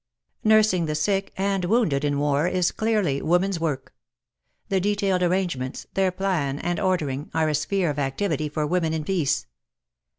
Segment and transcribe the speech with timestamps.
[0.43, 3.93] Nursing the sick and wounded in war is clearly women's work.
[4.67, 8.93] The detailed arrange ments, their plan and ordering, are a sphere of activity for women
[8.95, 9.45] in peace.